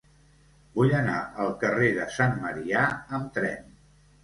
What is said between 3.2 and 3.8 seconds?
amb tren.